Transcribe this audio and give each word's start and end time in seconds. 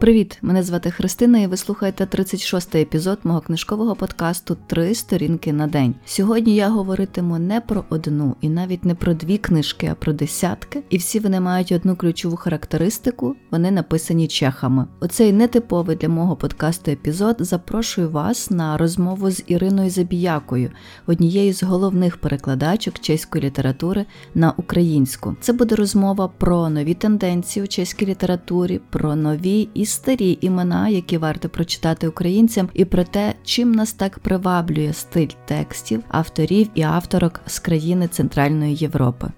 Привіт! 0.00 0.38
Мене 0.42 0.62
звати 0.62 0.90
Христина, 0.90 1.38
і 1.38 1.46
ви 1.46 1.56
слухаєте 1.56 2.04
36-й 2.04 2.80
епізод 2.80 3.18
мого 3.24 3.40
книжкового 3.40 3.96
подкасту 3.96 4.56
Три 4.66 4.94
сторінки 4.94 5.52
на 5.52 5.66
день. 5.66 5.94
Сьогодні 6.04 6.54
я 6.54 6.68
говоритиму 6.68 7.38
не 7.38 7.60
про 7.60 7.84
одну 7.90 8.36
і 8.40 8.48
навіть 8.48 8.84
не 8.84 8.94
про 8.94 9.14
дві 9.14 9.38
книжки, 9.38 9.88
а 9.92 9.94
про 9.94 10.12
десятки. 10.12 10.82
І 10.90 10.96
всі 10.96 11.18
вони 11.18 11.40
мають 11.40 11.72
одну 11.72 11.96
ключову 11.96 12.36
характеристику: 12.36 13.36
вони 13.50 13.70
написані 13.70 14.28
чехами. 14.28 14.86
Оцей 15.00 15.32
нетиповий 15.32 15.96
для 15.96 16.08
мого 16.08 16.36
подкасту 16.36 16.90
епізод 16.90 17.36
запрошую 17.40 18.10
вас 18.10 18.50
на 18.50 18.76
розмову 18.76 19.30
з 19.30 19.44
Іриною 19.46 19.90
Забіякою, 19.90 20.70
однією 21.06 21.52
з 21.52 21.62
головних 21.62 22.16
перекладачок 22.16 22.98
чеської 22.98 23.44
літератури 23.44 24.06
на 24.34 24.52
українську. 24.56 25.36
Це 25.40 25.52
буде 25.52 25.74
розмова 25.74 26.28
про 26.28 26.68
нові 26.68 26.94
тенденції 26.94 27.64
у 27.64 27.66
чеській 27.66 28.06
літературі, 28.06 28.80
про 28.90 29.16
нові 29.16 29.68
і 29.74 29.87
старі 29.88 30.38
імена, 30.40 30.88
які 30.88 31.18
варто 31.18 31.48
прочитати 31.48 32.08
українцям, 32.08 32.68
і 32.74 32.84
про 32.84 33.04
те, 33.04 33.34
чим 33.44 33.72
нас 33.72 33.92
так 33.92 34.18
приваблює 34.18 34.92
стиль 34.92 35.28
текстів, 35.46 36.02
авторів 36.08 36.70
і 36.74 36.82
авторок 36.82 37.40
з 37.46 37.58
країни 37.58 38.08
Центральної 38.08 38.74
Європи. 38.74 39.28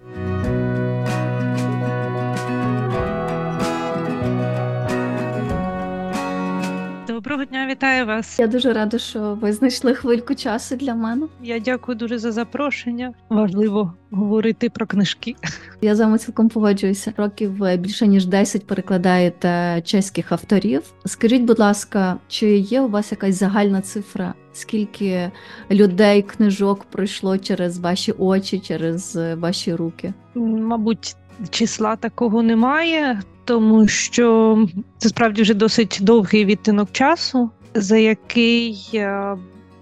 Вітаю 7.80 8.06
вас. 8.06 8.38
Я 8.38 8.46
дуже 8.46 8.72
рада, 8.72 8.98
що 8.98 9.38
ви 9.40 9.52
знайшли 9.52 9.94
хвильку 9.94 10.34
часу 10.34 10.76
для 10.76 10.94
мене. 10.94 11.26
Я 11.42 11.58
дякую 11.58 11.98
дуже 11.98 12.18
за 12.18 12.32
запрошення. 12.32 13.12
Важливо 13.28 13.92
говорити 14.10 14.70
про 14.70 14.86
книжки. 14.86 15.34
Я 15.80 15.94
з 15.94 16.00
вами 16.00 16.18
цілком 16.18 16.48
погоджуюся. 16.48 17.12
Років 17.16 17.64
е, 17.64 17.76
більше 17.76 18.06
ніж 18.06 18.26
10 18.26 18.66
перекладаєте 18.66 19.82
чеських 19.84 20.32
авторів. 20.32 20.82
Скажіть, 21.04 21.42
будь 21.42 21.58
ласка, 21.58 22.16
чи 22.28 22.56
є 22.56 22.80
у 22.80 22.88
вас 22.88 23.12
якась 23.12 23.38
загальна 23.38 23.80
цифра? 23.80 24.34
Скільки 24.52 25.30
людей 25.70 26.22
книжок 26.22 26.84
пройшло 26.84 27.38
через 27.38 27.78
ваші 27.78 28.12
очі, 28.12 28.58
через 28.58 29.16
е, 29.16 29.34
ваші 29.34 29.74
руки? 29.74 30.12
Мабуть, 30.34 31.16
числа 31.50 31.96
такого 31.96 32.42
немає 32.42 33.20
тому 33.50 33.88
що 33.88 34.58
це 34.98 35.08
справді 35.08 35.42
вже 35.42 35.54
досить 35.54 35.98
довгий 36.00 36.44
відтинок 36.44 36.92
часу, 36.92 37.50
за 37.74 37.96
який 37.96 38.90
е, 38.94 39.36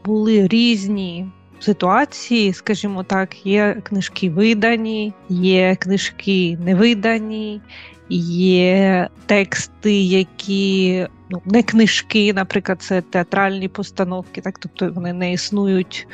були 0.05 0.49
різні 0.49 1.27
ситуації, 1.61 2.53
скажімо 2.53 3.03
так, 3.03 3.47
є 3.47 3.77
книжки 3.83 4.31
видані, 4.31 5.13
є 5.29 5.77
книжки 5.81 6.59
невидані, 6.65 7.61
є 8.09 9.09
тексти, 9.27 10.03
які 10.03 11.07
ну, 11.31 11.43
не 11.45 11.63
книжки, 11.63 12.33
наприклад, 12.33 12.83
це 12.83 13.01
театральні 13.01 13.69
постановки, 13.69 14.41
так 14.41 14.59
тобто 14.59 14.93
вони 14.93 15.13
не 15.13 15.33
існують 15.33 16.07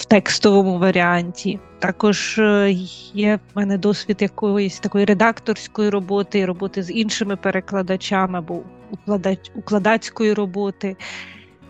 в 0.00 0.04
текстовому 0.04 0.78
варіанті. 0.78 1.58
Також 1.78 2.38
е, 2.38 2.70
є 3.14 3.36
в 3.36 3.58
мене 3.58 3.78
досвід 3.78 4.16
якоїсь 4.20 4.80
такої 4.80 5.04
редакторської 5.04 5.90
роботи, 5.90 6.46
роботи 6.46 6.82
з 6.82 6.90
іншими 6.90 7.36
перекладачами 7.36 8.38
або 8.38 8.62
укладацької 9.54 10.34
роботи. 10.34 10.96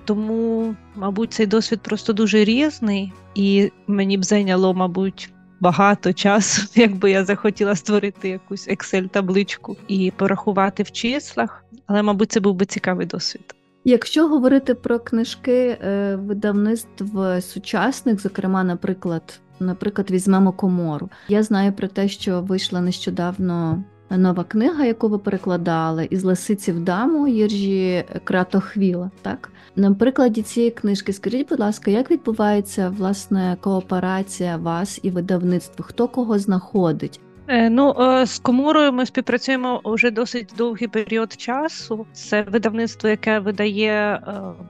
Тому, 0.04 0.74
мабуть, 0.96 1.32
цей 1.32 1.46
досвід 1.46 1.80
просто 1.82 2.12
дуже 2.12 2.44
різний, 2.44 3.12
і 3.34 3.72
мені 3.86 4.18
б 4.18 4.24
зайняло, 4.24 4.74
мабуть, 4.74 5.30
багато 5.60 6.12
часу, 6.12 6.62
якби 6.80 7.10
я 7.10 7.24
захотіла 7.24 7.76
створити 7.76 8.28
якусь 8.28 8.68
Excel-табличку 8.68 9.76
і 9.88 10.12
порахувати 10.16 10.82
в 10.82 10.90
числах. 10.90 11.64
Але, 11.86 12.02
мабуть, 12.02 12.32
це 12.32 12.40
був 12.40 12.54
би 12.54 12.66
цікавий 12.66 13.06
досвід. 13.06 13.54
Якщо 13.84 14.28
говорити 14.28 14.74
про 14.74 14.98
книжки 14.98 15.52
е, 15.52 16.16
видавництв 16.16 17.04
сучасних, 17.40 18.20
зокрема, 18.20 18.64
наприклад, 18.64 19.40
наприклад, 19.60 20.10
візьмемо 20.10 20.52
комору. 20.52 21.08
Я 21.28 21.42
знаю 21.42 21.72
про 21.72 21.88
те, 21.88 22.08
що 22.08 22.40
вийшла 22.40 22.80
нещодавно 22.80 23.84
нова 24.10 24.44
книга, 24.44 24.84
яку 24.84 25.08
ви 25.08 25.18
перекладали, 25.18 26.08
із 26.10 26.24
Лисиці 26.24 26.72
в 26.72 26.80
даму 26.80 27.28
Єржі 27.28 28.04
Кратохвіла. 28.24 29.10
Так 29.22 29.52
на 29.76 29.94
прикладі 29.94 30.42
цієї 30.42 30.70
книжки, 30.70 31.12
скажіть, 31.12 31.48
будь 31.48 31.60
ласка, 31.60 31.90
як 31.90 32.10
відбувається 32.10 32.88
власне 32.88 33.56
кооперація 33.60 34.56
вас 34.56 35.00
і 35.02 35.10
видавництво? 35.10 35.84
Хто 35.88 36.08
кого 36.08 36.38
знаходить? 36.38 37.20
Е, 37.52 37.70
ну, 37.70 37.94
е, 38.00 38.26
з 38.26 38.38
коморою 38.38 38.92
ми 38.92 39.06
співпрацюємо 39.06 39.80
вже 39.84 40.10
досить 40.10 40.52
довгий 40.56 40.88
період 40.88 41.32
часу. 41.32 42.06
Це 42.12 42.42
видавництво, 42.42 43.08
яке 43.08 43.38
видає 43.38 43.92
е, 43.92 44.20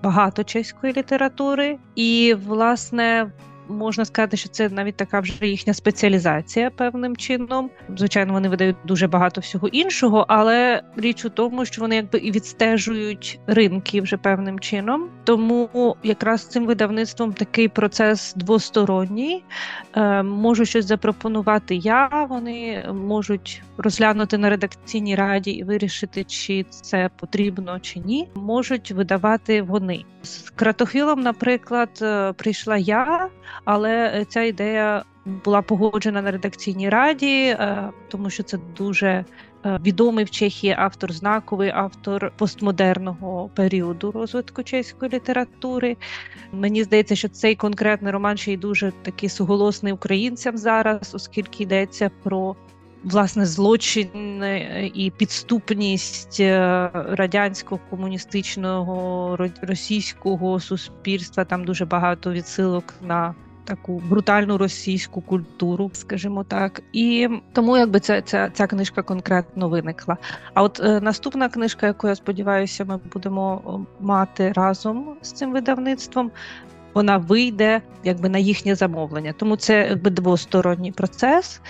багато 0.02 0.44
чеської 0.44 0.92
літератури, 0.92 1.78
і 1.94 2.34
власне 2.46 3.32
можна 3.70 4.04
сказати, 4.04 4.36
що 4.36 4.48
це 4.48 4.68
навіть 4.68 4.96
така 4.96 5.20
вже 5.20 5.46
їхня 5.46 5.74
спеціалізація 5.74 6.70
певним 6.70 7.16
чином. 7.16 7.70
Звичайно, 7.96 8.32
вони 8.32 8.48
видають 8.48 8.76
дуже 8.84 9.06
багато 9.06 9.40
всього 9.40 9.68
іншого, 9.68 10.24
але 10.28 10.82
річ 10.96 11.24
у 11.24 11.30
тому, 11.30 11.64
що 11.64 11.80
вони 11.80 11.96
якби 11.96 12.18
і 12.18 12.30
відстежують 12.30 13.40
ринки 13.46 14.00
вже 14.00 14.16
певним 14.16 14.60
чином. 14.60 15.08
Тому 15.24 15.96
якраз 16.02 16.46
цим 16.46 16.66
видавництвом 16.66 17.32
такий 17.32 17.68
процес 17.68 18.34
двосторонній. 18.36 19.44
Е, 19.96 20.22
можу 20.22 20.64
щось 20.64 20.86
запропонувати 20.86 21.74
я. 21.76 22.26
Вони 22.28 22.84
можуть 22.94 23.62
розглянути 23.78 24.38
на 24.38 24.50
редакційній 24.50 25.14
раді 25.14 25.50
і 25.50 25.64
вирішити, 25.64 26.24
чи 26.24 26.66
це 26.70 27.10
потрібно 27.16 27.80
чи 27.80 28.00
ні. 28.00 28.28
Можуть 28.34 28.90
видавати 28.90 29.62
вони 29.62 30.04
з 30.22 30.50
кратохвілом. 30.50 31.20
Наприклад, 31.20 31.90
е, 32.02 32.32
прийшла 32.32 32.76
я 32.76 33.28
але 33.64 34.12
е, 34.14 34.24
ця 34.24 34.42
ідея 34.42 35.04
була 35.44 35.62
погоджена 35.62 36.22
на 36.22 36.30
редакційній 36.30 36.88
раді, 36.88 37.44
е, 37.44 37.90
тому 38.08 38.30
що 38.30 38.42
це 38.42 38.58
дуже 38.76 39.08
е, 39.08 39.24
відомий 39.84 40.24
в 40.24 40.30
Чехії 40.30 40.74
автор, 40.78 41.12
знаковий 41.12 41.70
автор 41.74 42.32
постмодерного 42.36 43.50
періоду 43.54 44.12
розвитку 44.12 44.62
чеської 44.62 45.12
літератури. 45.12 45.96
Мені 46.52 46.84
здається, 46.84 47.16
що 47.16 47.28
цей 47.28 47.54
конкретний 47.54 48.12
роман 48.12 48.36
ще 48.36 48.52
й 48.52 48.56
дуже 48.56 48.92
такий 49.02 49.28
суголосний 49.28 49.92
українцям 49.92 50.58
зараз, 50.58 51.14
оскільки 51.14 51.62
йдеться 51.62 52.10
про. 52.22 52.56
Власне, 53.04 53.46
злочин 53.46 54.44
і 54.94 55.12
підступність 55.16 56.40
радянського 56.94 57.80
комуністичного 57.90 59.36
російського 59.62 60.60
суспільства. 60.60 61.44
Там 61.44 61.64
дуже 61.64 61.84
багато 61.84 62.32
відсилок 62.32 62.94
на 63.02 63.34
таку 63.64 64.02
брутальну 64.08 64.58
російську 64.58 65.20
культуру, 65.20 65.90
скажімо 65.92 66.44
так, 66.44 66.82
і 66.92 67.28
тому 67.52 67.76
якби 67.76 68.00
ця 68.00 68.22
ця, 68.22 68.50
ця 68.50 68.66
книжка 68.66 69.02
конкретно 69.02 69.68
виникла. 69.68 70.16
А 70.54 70.62
от 70.62 70.80
е, 70.80 71.00
наступна 71.00 71.48
книжка, 71.48 71.86
яку 71.86 72.08
я 72.08 72.14
сподіваюся, 72.14 72.84
ми 72.84 73.00
будемо 73.12 73.86
мати 74.00 74.52
разом 74.52 75.16
з 75.22 75.32
цим 75.32 75.52
видавництвом. 75.52 76.30
Вона 76.94 77.16
вийде 77.16 77.82
якби 78.04 78.28
на 78.28 78.38
їхнє 78.38 78.74
замовлення, 78.74 79.34
тому 79.38 79.56
це 79.56 79.88
якби 79.88 80.10
двосторонній 80.10 80.92
процес. 80.92 81.60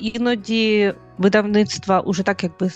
Іноді 0.00 0.94
видавництва 1.18 2.00
уже 2.00 2.22
так 2.22 2.42
якби 2.42 2.70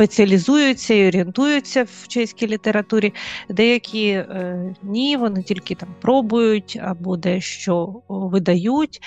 спеціалізуються 0.00 0.94
і 0.94 1.08
орієнтуються 1.08 1.82
в 1.82 2.08
чеській 2.08 2.46
літературі. 2.46 3.14
Деякі 3.48 4.08
е, 4.08 4.74
ні, 4.82 5.16
вони 5.16 5.42
тільки 5.42 5.74
там 5.74 5.88
пробують 6.00 6.80
або 6.82 7.16
дещо 7.16 8.02
видають. 8.08 9.02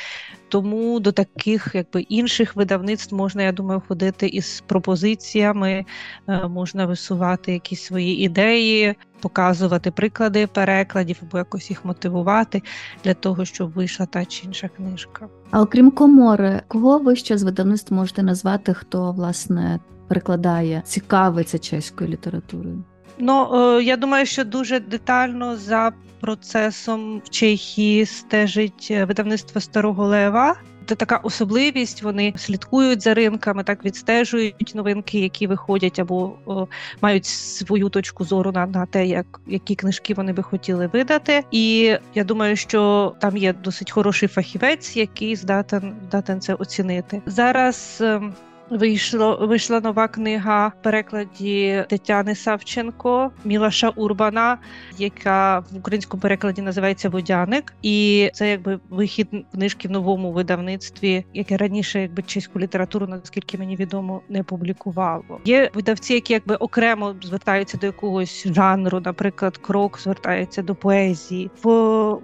Тому 0.50 1.00
до 1.00 1.12
таких 1.12 1.72
якби 1.74 2.02
інших 2.02 2.56
видавництв 2.56 3.16
можна, 3.16 3.44
я 3.44 3.52
думаю, 3.52 3.82
ходити 3.88 4.28
із 4.28 4.64
пропозиціями, 4.68 5.86
е, 6.28 6.48
можна 6.48 6.86
висувати 6.86 7.54
якісь 7.54 7.84
свої 7.84 8.20
ідеї, 8.20 8.96
показувати 9.20 9.92
приклади 9.92 10.48
перекладів 10.48 11.18
або 11.22 11.38
якось 11.38 11.70
їх 11.70 11.86
мотивувати 11.86 12.62
для 13.04 13.14
того, 13.14 13.46
щоб 13.46 13.72
вийшла 13.72 14.06
та 14.06 14.26
чи 14.26 14.46
інша 14.46 14.68
книжка. 14.68 15.28
А 15.52 15.62
окрім 15.62 15.92
комори, 15.92 16.62
кого 16.68 17.00
ви 17.00 17.16
ще 17.16 17.38
з 17.38 17.44
видавництв 17.44 17.94
можете 17.94 18.24
назвати, 18.24 18.74
хто 18.74 19.12
власне 19.12 19.80
перекладає, 20.14 20.82
цікавиться 20.86 21.60
чеською 21.60 22.10
літературою? 22.10 22.84
Ну 23.20 23.50
е, 23.54 23.84
я 23.84 23.98
думаю, 23.98 24.26
що 24.26 24.44
дуже 24.44 24.80
детально 24.80 25.58
за 25.58 25.92
процесом 26.20 27.22
в 27.26 27.30
Чехії 27.30 28.06
стежить 28.06 28.88
е, 28.92 29.06
видавництво 29.06 29.62
старого 29.62 30.08
лева. 30.08 30.56
Це 30.86 30.96
така 30.96 31.18
особливість. 31.18 32.04
Вони 32.04 32.34
слідкують 32.38 33.02
за 33.02 33.14
ринками, 33.14 33.64
так 33.64 33.86
відстежують 33.86 34.72
новинки, 34.76 35.20
які 35.20 35.48
виходять, 35.48 36.00
або 36.00 36.34
о, 36.46 36.68
мають 37.02 37.26
свою 37.26 37.90
точку 37.90 38.24
зору 38.24 38.52
на 38.52 38.66
на 38.66 38.86
те, 38.86 39.06
як 39.06 39.42
які 39.48 39.76
книжки 39.76 40.14
вони 40.14 40.34
би 40.34 40.44
хотіли 40.44 40.88
видати. 40.88 41.44
І 41.52 41.96
я 42.16 42.24
думаю, 42.24 42.56
що 42.56 43.14
там 43.20 43.38
є 43.38 43.54
досить 43.54 43.92
хороший 43.92 44.30
фахівець, 44.30 44.98
який 44.98 45.36
здатен 45.36 45.94
здатен 46.08 46.42
це 46.42 46.54
оцінити 46.54 47.22
зараз. 47.26 47.98
Ем, 48.02 48.34
вийшло 48.78 49.38
вийшла 49.42 49.80
нова 49.80 50.08
книга 50.08 50.68
в 50.68 50.84
перекладі 50.84 51.86
Тетяни 51.90 52.36
Савченко 52.36 53.32
Мілаша 53.46 53.90
Урбана, 53.90 54.58
яка 54.98 55.60
в 55.60 55.78
українському 55.78 56.22
перекладі 56.22 56.62
називається 56.62 57.10
Водяник, 57.10 57.74
і 57.82 58.30
це 58.34 58.50
якби 58.50 58.80
вихід 58.90 59.28
книжки 59.54 59.88
в 59.88 59.92
новому 59.92 60.32
видавництві, 60.32 61.26
яке 61.34 61.58
раніше 61.58 62.02
якби 62.02 62.24
чеську 62.24 62.60
літературу, 62.60 63.08
наскільки 63.08 63.58
мені 63.58 63.76
відомо, 63.76 64.22
не 64.30 64.44
публікувало. 64.44 65.40
Є 65.46 65.70
видавці, 65.74 66.14
які 66.14 66.34
якби 66.34 66.56
окремо 66.56 67.16
звертаються 67.24 67.78
до 67.78 67.86
якогось 67.86 68.48
жанру, 68.48 69.00
наприклад, 69.00 69.58
крок 69.58 70.00
звертається 70.00 70.62
до 70.62 70.76
поезії. 70.76 71.52
В 71.64 71.70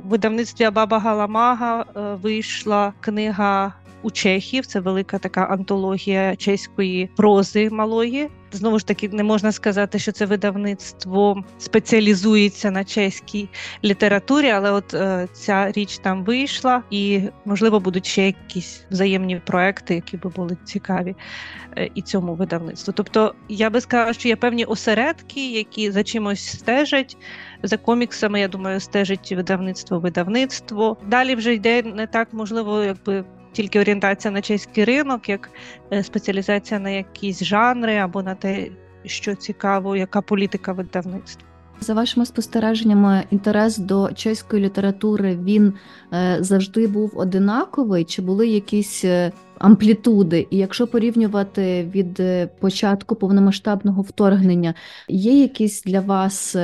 видавництві 0.04 0.66
Абаба 0.66 1.00
Галамага 1.00 1.82
е, 1.82 2.16
вийшла 2.22 2.94
книга 3.00 3.74
у 4.04 4.12
Чехів. 4.12 4.66
Це 4.66 4.80
велика 4.80 5.18
така 5.18 5.44
антологія 5.44 6.36
чеської 6.36 7.10
прози 7.16 7.70
малої. 7.70 8.30
Знову 8.52 8.80
ж 8.80 8.88
таки, 8.88 9.10
не 9.10 9.24
можна 9.24 9.52
сказати, 9.52 10.00
що 10.00 10.12
це 10.12 10.26
видавництво 10.26 11.44
спеціалізується 11.58 12.72
на 12.72 12.84
чеській 12.84 13.50
літературі, 13.84 14.50
але 14.50 14.72
от 14.72 14.94
е, 14.94 15.28
ця 15.34 15.72
річ 15.72 15.98
там 15.98 16.24
вийшла, 16.24 16.84
і 16.90 17.22
можливо 17.46 17.80
будуть 17.80 18.06
ще 18.06 18.26
якісь 18.26 18.84
взаємні 18.92 19.42
проекти, 19.46 19.96
які 19.96 20.18
би 20.18 20.30
були 20.30 20.58
цікаві 20.66 21.16
е, 21.78 21.90
і 21.96 22.02
цьому 22.02 22.36
видавництву. 22.36 22.94
Тобто, 22.98 23.36
я 23.50 23.70
би 23.70 23.82
сказала, 23.82 24.14
що 24.14 24.28
є 24.28 24.36
певні 24.36 24.66
осередки, 24.66 25.52
які 25.52 25.92
за 25.92 26.04
чимось 26.04 26.48
стежать. 26.48 27.18
За 27.64 27.78
коміксами, 27.78 28.40
я 28.40 28.48
думаю, 28.48 28.80
стежить 28.80 29.32
видавництво 29.32 30.00
видавництво. 30.00 30.98
Далі 31.08 31.36
вже 31.36 31.54
йде 31.54 31.84
не 31.84 32.08
так 32.08 32.28
можливо, 32.32 32.84
якби 32.84 33.26
тільки 33.60 33.80
орієнтація 33.80 34.32
на 34.32 34.42
чеський 34.42 34.86
ринок, 34.86 35.30
як 35.30 35.50
е, 35.94 36.04
спеціалізація 36.04 36.80
на 36.80 36.90
якісь 36.90 37.44
жанри 37.44 37.98
або 37.98 38.24
на 38.24 38.36
те, 38.36 38.68
що 39.06 39.36
цікаво, 39.36 39.96
яка 39.96 40.22
політика 40.22 40.72
видавництва. 40.74 41.49
За 41.82 41.94
вашими 41.94 42.26
спостереженнями, 42.26 43.24
інтерес 43.32 43.78
до 43.78 44.10
чеської 44.16 44.64
літератури 44.66 45.40
він 45.44 45.74
е, 46.14 46.38
завжди 46.40 46.88
був 46.88 47.12
одинаковий, 47.16 48.04
чи 48.04 48.22
були 48.22 48.48
якісь 48.48 49.06
е, 49.06 49.32
амплітуди? 49.60 50.48
І 50.50 50.58
якщо 50.58 50.88
порівнювати 50.88 51.92
від 51.96 52.22
початку 52.60 53.16
повномасштабного 53.16 54.02
вторгнення, 54.02 54.74
є 55.08 55.42
якісь 55.42 55.84
для 55.84 56.00
вас 56.00 56.56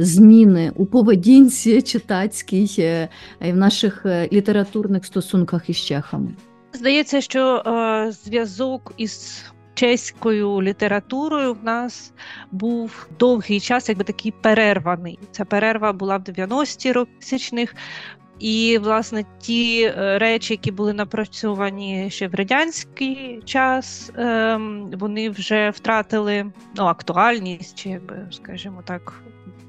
зміни 0.00 0.72
у 0.76 0.86
поведінці 0.86 1.82
читацькій 1.82 2.68
е, 2.78 3.08
і 3.44 3.52
в 3.52 3.56
наших 3.56 4.06
е, 4.06 4.28
літературних 4.32 5.06
стосунках 5.06 5.70
із 5.70 5.76
чехами? 5.76 6.28
Здається, 6.72 7.20
що 7.20 7.56
е, 7.56 8.12
зв'язок 8.12 8.92
із 8.96 9.44
чеською 9.80 10.62
літературою 10.62 11.54
в 11.54 11.64
нас 11.64 12.12
був 12.50 13.08
довгий 13.18 13.60
час, 13.60 13.88
якби 13.88 14.04
такий 14.04 14.32
перерваний. 14.32 15.18
Ця 15.30 15.44
перерва 15.44 15.92
була 15.92 16.16
в 16.16 16.20
90-ті 16.20 16.92
років. 16.92 17.74
І, 18.38 18.78
власне, 18.82 19.24
ті 19.38 19.82
е, 19.82 20.18
речі, 20.18 20.54
які 20.54 20.70
були 20.70 20.92
напрацьовані 20.92 22.10
ще 22.10 22.28
в 22.28 22.34
радянський 22.34 23.42
час, 23.44 24.12
ем, 24.16 24.90
вони 24.92 25.30
вже 25.30 25.70
втратили 25.70 26.52
ну, 26.76 26.84
актуальність, 26.84 27.78
чи 27.78 27.88
якби, 27.88 28.26
скажімо 28.30 28.82
так, 28.84 29.22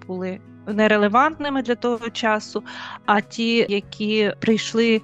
були 0.08 0.40
нерелевантними 0.68 1.62
для 1.62 1.76
того 1.76 2.10
часу. 2.10 2.64
А 3.06 3.22
ті, 3.22 3.66
які 3.70 4.34
прийшли 4.40 5.02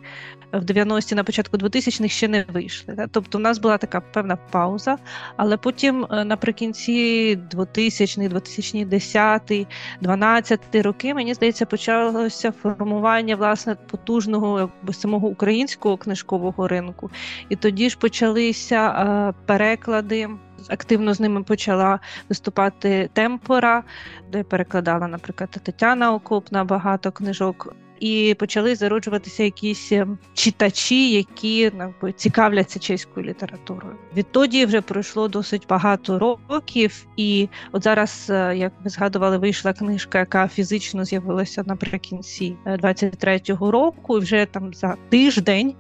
в 0.51 0.63
90-ті, 0.63 1.15
на 1.15 1.23
початку 1.23 1.57
2000-х 1.57 2.07
ще 2.07 2.27
не 2.27 2.45
вийшли. 2.53 2.95
Так? 2.95 3.09
Тобто, 3.11 3.38
в 3.38 3.41
нас 3.41 3.57
була 3.59 3.77
така 3.77 4.01
певна 4.01 4.35
пауза, 4.35 4.97
але 5.38 5.57
потім 5.57 6.07
е, 6.11 6.23
наприкінці 6.23 7.35
2000 7.35 8.27
2010 8.27 9.67
12 10.01 10.59
роки, 10.75 11.13
мені 11.13 11.33
здається, 11.33 11.65
почалося 11.65 12.51
формування 12.51 13.35
власне 13.35 13.75
потужного 13.75 14.71
самого 14.91 15.27
українського 15.27 15.97
книжкового 15.97 16.67
ринку. 16.67 17.11
І 17.50 17.55
тоді 17.55 17.89
ж 17.89 17.97
почалися 17.97 18.89
е, 18.89 19.33
переклади. 19.45 20.29
Активно 20.69 21.13
з 21.13 21.19
ними 21.19 21.43
почала 21.43 22.00
виступати 22.29 23.09
темпора, 23.13 23.83
де 24.31 24.43
перекладала, 24.43 25.07
наприклад, 25.07 25.50
Тетяна 25.50 26.13
Окопна 26.13 26.63
багато 26.63 27.11
книжок 27.11 27.75
і 27.99 28.35
почали 28.39 28.75
зароджуватися 28.75 29.44
якісь 29.44 29.91
е, 29.91 30.07
читачі, 30.33 31.11
які 31.11 31.59
якби, 31.59 32.11
цікавляться 32.11 32.79
чеською 32.79 33.25
літературою. 33.25 33.95
Відтоді 34.17 34.65
вже 34.65 34.81
пройшло 34.81 35.27
досить 35.27 35.65
багато 35.69 36.38
років, 36.49 37.07
і 37.17 37.49
от 37.71 37.83
зараз, 37.83 38.27
е, 38.29 38.57
як 38.57 38.73
ви 38.83 38.89
згадували, 38.89 39.38
вийшла 39.38 39.73
книжка, 39.73 40.19
яка 40.19 40.47
фізично 40.47 41.05
з'явилася 41.05 41.63
наприкінці 41.67 42.55
23-го 42.65 43.67
е, 43.67 43.71
року. 43.71 44.17
і 44.17 44.21
Вже 44.21 44.45
там 44.45 44.73
за 44.73 44.95
тиждень 45.09 45.73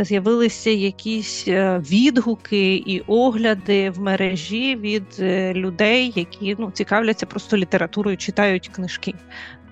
з'явилися 0.00 0.70
якісь 0.70 1.48
відгуки 1.90 2.74
і 2.74 3.00
огляди 3.06 3.90
в 3.90 4.00
мережі 4.00 4.76
від 4.76 5.20
людей, 5.56 6.12
які 6.14 6.56
ну 6.58 6.70
цікавляться 6.70 7.26
просто 7.26 7.56
літературою, 7.56 8.16
читають 8.16 8.68
книжки. 8.68 9.14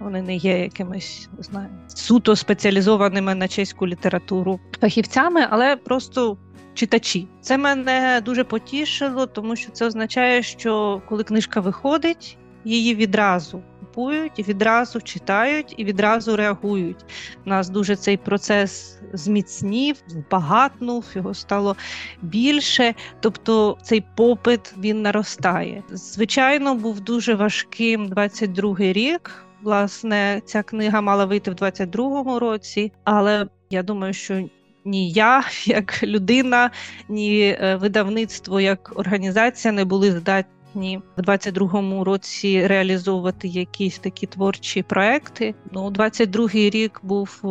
Вони 0.00 0.22
не 0.22 0.36
є 0.36 0.58
якимись 0.58 1.28
не 1.36 1.42
знаю 1.42 1.68
суто 1.88 2.36
спеціалізованими 2.36 3.34
на 3.34 3.48
чеську 3.48 3.86
літературу 3.86 4.60
фахівцями, 4.80 5.46
але 5.50 5.76
просто 5.76 6.36
читачі. 6.74 7.28
Це 7.40 7.58
мене 7.58 8.20
дуже 8.24 8.44
потішило, 8.44 9.26
тому 9.26 9.56
що 9.56 9.72
це 9.72 9.86
означає, 9.86 10.42
що 10.42 11.02
коли 11.08 11.24
книжка 11.24 11.60
виходить, 11.60 12.38
її 12.64 12.94
відразу 12.94 13.62
купують, 13.94 14.48
відразу 14.48 15.00
читають 15.00 15.74
і 15.76 15.84
відразу 15.84 16.36
реагують. 16.36 17.04
У 17.46 17.48
нас 17.48 17.68
дуже 17.68 17.96
цей 17.96 18.16
процес 18.16 18.98
зміцнів, 19.12 19.96
збагатнув, 20.06 21.04
його 21.14 21.34
стало 21.34 21.76
більше. 22.22 22.94
Тобто 23.20 23.78
цей 23.82 24.04
попит 24.16 24.74
він 24.78 25.02
наростає. 25.02 25.82
Звичайно, 25.90 26.74
був 26.74 27.00
дуже 27.00 27.34
важким 27.34 28.08
22-й 28.08 28.92
рік. 28.92 29.44
Власне, 29.64 30.42
ця 30.44 30.62
книга 30.62 31.00
мала 31.00 31.24
вийти 31.24 31.50
в 31.50 31.54
22-му 31.54 32.38
році, 32.38 32.92
але 33.04 33.46
я 33.70 33.82
думаю, 33.82 34.12
що 34.12 34.48
ні 34.84 35.10
я, 35.10 35.44
як 35.64 36.02
людина, 36.02 36.70
ні 37.08 37.56
е, 37.60 37.76
видавництво 37.76 38.60
як 38.60 38.92
організація 38.96 39.72
не 39.72 39.84
були 39.84 40.10
здатні 40.10 41.00
в 41.16 41.20
22-му 41.20 42.04
році 42.04 42.66
реалізовувати 42.66 43.48
якісь 43.48 43.98
такі 43.98 44.26
творчі 44.26 44.82
проекти. 44.82 45.54
Ну, 45.72 45.90
22-й 45.90 46.70
рік 46.70 47.00
був 47.02 47.42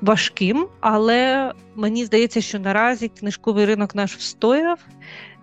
важким, 0.00 0.66
але 0.80 1.52
мені 1.74 2.04
здається, 2.04 2.40
що 2.40 2.58
наразі 2.58 3.08
книжковий 3.08 3.66
ринок 3.66 3.94
наш 3.94 4.16
встояв. 4.16 4.78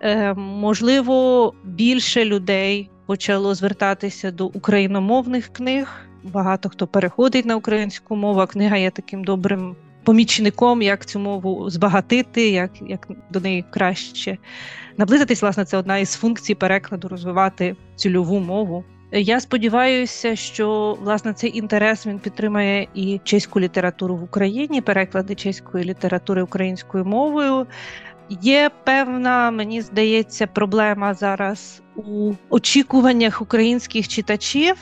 Е, 0.00 0.34
можливо, 0.34 1.54
більше 1.64 2.24
людей 2.24 2.90
почало 3.06 3.54
звертатися 3.54 4.30
до 4.30 4.46
україномовних 4.46 5.48
книг 5.48 6.09
багато 6.22 6.68
хто 6.68 6.86
переходить 6.86 7.46
на 7.46 7.56
українську 7.56 8.16
мову. 8.16 8.40
а 8.40 8.46
Книга 8.46 8.76
є 8.76 8.90
таким 8.90 9.24
добрим 9.24 9.76
помічником, 10.04 10.82
як 10.82 11.06
цю 11.06 11.20
мову 11.20 11.70
збагатити, 11.70 12.48
як 12.48 12.70
як 12.80 13.08
до 13.30 13.40
неї 13.40 13.64
краще 13.70 14.38
наблизитись. 14.96 15.42
Власне, 15.42 15.64
це 15.64 15.76
одна 15.76 15.98
із 15.98 16.14
функцій 16.14 16.54
перекладу 16.54 17.08
розвивати 17.08 17.76
цільову 17.96 18.40
мову. 18.40 18.84
Я 19.12 19.40
сподіваюся, 19.40 20.36
що 20.36 20.98
власне 21.02 21.32
цей 21.32 21.58
інтерес 21.58 22.06
він 22.06 22.18
підтримає 22.18 22.88
і 22.94 23.20
чеську 23.24 23.60
літературу 23.60 24.16
в 24.16 24.22
Україні, 24.22 24.80
переклади 24.80 25.34
чеської 25.34 25.84
літератури 25.84 26.42
українською 26.42 27.04
мовою. 27.04 27.66
Є 28.42 28.70
певна, 28.84 29.50
мені 29.50 29.82
здається, 29.82 30.46
проблема 30.46 31.14
зараз 31.14 31.82
у 31.96 32.32
очікуваннях 32.50 33.42
українських 33.42 34.08
читачів 34.08 34.74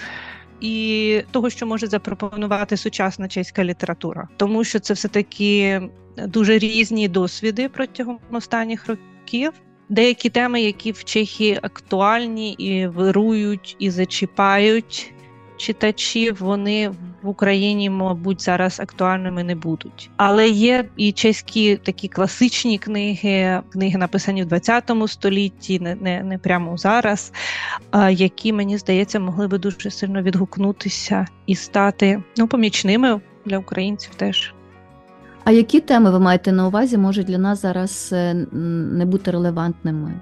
і 0.60 1.22
того, 1.30 1.50
що 1.50 1.66
може 1.66 1.86
запропонувати 1.86 2.76
сучасна 2.76 3.28
чеська 3.28 3.64
література, 3.64 4.28
тому 4.36 4.64
що 4.64 4.80
це 4.80 4.94
все 4.94 5.08
таки 5.08 5.82
дуже 6.26 6.58
різні 6.58 7.08
досвіди 7.08 7.68
протягом 7.68 8.18
останніх 8.30 8.86
років. 8.88 9.52
Деякі 9.88 10.30
теми, 10.30 10.62
які 10.62 10.92
в 10.92 11.04
Чехії 11.04 11.58
актуальні 11.62 12.52
і 12.52 12.86
вирують, 12.86 13.76
і 13.78 13.90
зачіпають 13.90 15.12
читачів, 15.56 16.36
вони 16.40 16.94
в 17.22 17.28
Україні, 17.28 17.90
мабуть, 17.90 18.42
зараз 18.42 18.80
актуальними 18.80 19.44
не 19.44 19.54
будуть. 19.54 20.10
Але 20.16 20.48
є 20.48 20.84
і 20.96 21.12
чеські 21.12 21.76
такі 21.76 22.08
класичні 22.08 22.78
книги, 22.78 23.62
книги 23.70 23.98
написані 23.98 24.42
в 24.42 24.46
20 24.46 24.92
столітті, 25.06 25.80
не 25.80 25.94
не, 25.94 26.22
не 26.22 26.38
прямо 26.38 26.76
зараз, 26.76 27.32
які 28.10 28.52
мені 28.52 28.78
здається 28.78 29.20
могли 29.20 29.48
би 29.48 29.58
дуже 29.58 29.90
сильно 29.90 30.22
відгукнутися 30.22 31.26
і 31.46 31.54
стати 31.54 32.22
ну 32.36 32.46
помічними 32.46 33.20
для 33.46 33.58
українців 33.58 34.14
теж. 34.14 34.54
А 35.44 35.50
які 35.50 35.80
теми 35.80 36.10
ви 36.10 36.20
маєте 36.20 36.52
на 36.52 36.66
увазі, 36.66 36.98
можуть 36.98 37.26
для 37.26 37.38
нас 37.38 37.62
зараз 37.62 38.10
е, 38.12 38.34
не 38.94 39.06
бути 39.06 39.30
релевантними? 39.30 40.20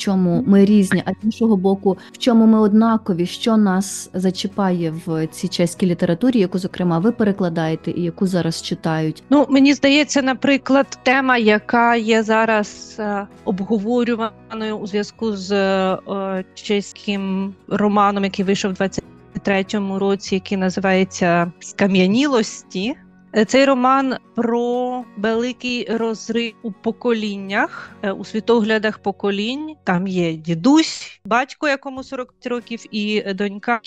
Чому 0.00 0.44
ми 0.46 0.64
різні, 0.64 1.02
а 1.06 1.10
з 1.10 1.24
іншого 1.24 1.56
боку, 1.56 1.98
в 2.12 2.18
чому 2.18 2.46
ми 2.46 2.60
однакові, 2.60 3.26
що 3.26 3.56
нас 3.56 4.10
зачіпає 4.14 4.94
в 5.06 5.26
цій 5.26 5.48
чеській 5.48 5.86
літературі, 5.86 6.38
яку 6.38 6.58
зокрема 6.58 6.98
ви 6.98 7.12
перекладаєте 7.12 7.90
і 7.90 8.02
яку 8.02 8.26
зараз 8.26 8.62
читають. 8.62 9.22
Ну 9.30 9.46
мені 9.48 9.74
здається, 9.74 10.22
наприклад, 10.22 10.98
тема, 11.02 11.36
яка 11.36 11.96
є 11.96 12.22
зараз 12.22 12.96
е, 12.98 13.26
обговорюваною 13.44 14.76
у 14.80 14.86
зв'язку 14.86 15.36
з 15.36 15.52
е, 15.52 16.44
чеським 16.54 17.54
романом, 17.68 18.24
який 18.24 18.44
вийшов 18.44 18.70
у 18.70 18.74
23-му 18.74 19.98
році, 19.98 20.34
який 20.34 20.58
називається 20.58 21.52
Скам'янілості. 21.60 22.96
Е, 23.36 23.44
цей 23.44 23.64
роман 23.64 24.16
про 24.34 25.04
великий 25.16 25.96
розрив 25.96 26.52
у 26.62 26.72
поколіннях, 26.72 27.90
е, 28.02 28.12
у 28.12 28.24
світоглядах 28.24 28.98
поколінь. 28.98 29.76
Там 29.84 30.06
є 30.06 30.34
дідусь, 30.34 31.20
батько, 31.24 31.68
якому 31.68 32.04
40 32.04 32.34
років, 32.44 32.84
і 32.90 33.32
донька, 33.34 33.80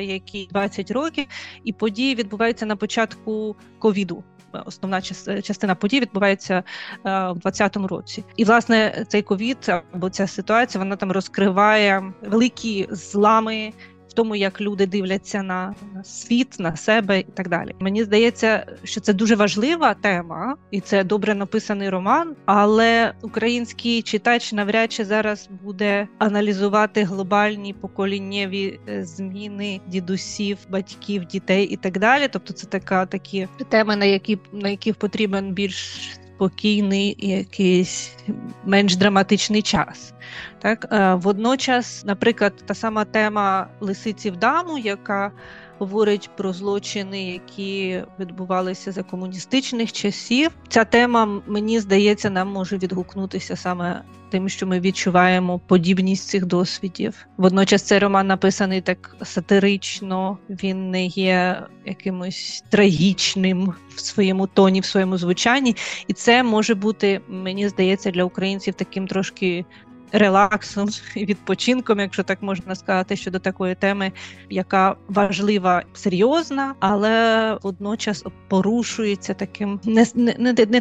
якій 0.00 0.48
20 0.50 0.90
років. 0.90 1.26
І 1.64 1.72
події 1.72 2.14
відбуваються 2.14 2.66
на 2.66 2.76
початку 2.76 3.56
ковіду. 3.78 4.24
Основна 4.66 5.02
частина 5.42 5.74
подій 5.74 6.00
відбувається 6.00 6.62
в 7.04 7.34
2020 7.34 7.76
році, 7.76 8.24
і 8.36 8.44
власне 8.44 9.04
цей 9.08 9.22
ковід 9.22 9.72
або 9.92 10.10
ця 10.10 10.26
ситуація 10.26 10.84
вона 10.84 10.96
там 10.96 11.12
розкриває 11.12 12.12
великі 12.22 12.86
злами 12.90 13.72
тому, 14.16 14.36
як 14.36 14.60
люди 14.60 14.86
дивляться 14.86 15.42
на, 15.42 15.74
світ, 16.04 16.56
на 16.58 16.76
себе 16.76 17.20
і 17.20 17.26
так 17.34 17.48
далі. 17.48 17.74
Мені 17.80 18.04
здається, 18.04 18.66
що 18.84 19.00
це 19.00 19.12
дуже 19.12 19.34
важлива 19.34 19.94
тема, 19.94 20.56
і 20.70 20.80
це 20.80 21.04
добре 21.04 21.34
написаний 21.34 21.88
роман. 21.88 22.36
Але 22.44 23.12
український 23.22 24.02
читач 24.02 24.52
навряд 24.52 24.92
чи 24.92 25.04
зараз 25.04 25.48
буде 25.62 26.08
аналізувати 26.18 27.04
глобальні 27.04 27.72
поколіннєві 27.72 28.80
е, 28.88 29.04
зміни 29.04 29.80
дідусів, 29.86 30.58
батьків, 30.70 31.24
дітей 31.24 31.64
і 31.64 31.76
так 31.76 31.98
далі. 31.98 32.28
Тобто, 32.32 32.52
це 32.52 32.66
така 32.66 33.06
такі 33.06 33.48
теми, 33.68 33.96
на 33.96 34.04
які 34.04 34.38
на 34.52 34.68
яких 34.68 34.94
потрібен 34.94 35.52
більш 35.52 36.10
спокійний 36.36 37.16
якийсь 37.18 38.16
менш 38.64 38.96
драматичний 38.96 39.62
час. 39.62 40.12
Так 40.58 40.88
е, 40.92 41.14
Водночас, 41.14 42.04
наприклад, 42.04 42.52
та 42.66 42.74
сама 42.74 43.04
тема 43.04 43.68
лисиці 43.80 44.30
в 44.30 44.36
даму, 44.36 44.78
яка 44.78 45.32
говорить 45.78 46.30
про 46.36 46.52
злочини, 46.52 47.32
які 47.32 48.02
відбувалися 48.20 48.92
за 48.92 49.02
комуністичних 49.02 49.92
часів. 49.92 50.50
Ця 50.68 50.84
тема, 50.84 51.42
мені 51.46 51.80
здається, 51.80 52.30
нам 52.30 52.48
може 52.48 52.78
відгукнутися 52.78 53.56
саме 53.56 54.02
тим, 54.30 54.48
що 54.48 54.66
ми 54.66 54.80
відчуваємо 54.80 55.58
подібність 55.58 56.28
цих 56.28 56.46
досвідів. 56.46 57.26
Водночас 57.36 57.82
цей 57.82 57.98
роман 57.98 58.26
написаний 58.26 58.80
так 58.80 59.16
сатирично, 59.22 60.38
він 60.48 60.90
не 60.90 61.06
є 61.06 61.62
якимось 61.84 62.64
трагічним 62.70 63.74
в 63.94 64.00
своєму 64.00 64.46
тоні, 64.46 64.80
в 64.80 64.84
своєму 64.84 65.18
звучанні, 65.18 65.76
і 66.08 66.12
це 66.12 66.42
може 66.42 66.74
бути, 66.74 67.20
мені 67.28 67.68
здається, 67.68 68.10
для 68.10 68.24
українців 68.24 68.74
таким 68.74 69.06
трошки 69.06 69.64
релаксом 70.12 70.88
і 71.14 71.24
відпочинком, 71.24 72.00
якщо 72.00 72.22
так 72.22 72.42
можна 72.42 72.74
сказати, 72.74 73.16
щодо 73.16 73.38
такої 73.38 73.74
теми, 73.74 74.12
яка 74.50 74.96
важлива, 75.08 75.82
серйозна, 75.94 76.74
але 76.80 77.58
водночас 77.62 78.24
порушується 78.48 79.34
таким 79.34 79.80
не, 79.84 80.06
не, 80.14 80.52
не 80.52 80.80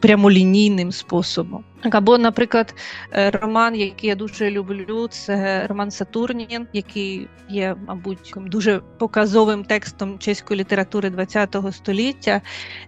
прямолінійним 0.00 0.92
способом. 0.92 1.64
Або, 1.92 2.18
наприклад, 2.18 2.74
е, 3.12 3.30
роман, 3.30 3.74
який 3.74 4.08
я 4.08 4.16
дуже 4.16 4.50
люблю, 4.50 5.08
це 5.08 5.66
роман 5.66 5.90
Сатурнін, 5.90 6.66
який 6.72 7.28
є, 7.48 7.76
мабуть, 7.86 8.32
дуже 8.36 8.80
показовим 8.98 9.64
текстом 9.64 10.18
чеської 10.18 10.60
літератури 10.60 11.10
ХХ 11.10 11.72
століття. 11.72 12.40